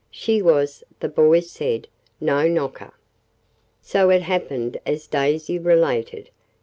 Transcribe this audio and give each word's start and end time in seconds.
She 0.09 0.41
was, 0.41 0.83
the 0.99 1.09
boys 1.09 1.51
said, 1.51 1.87
"no 2.19 2.47
knocker." 2.47 2.91
So 3.83 4.09
it 4.09 4.23
happened 4.23 4.77
as 4.83 5.05
Daisy 5.05 5.59
related. 5.59 6.31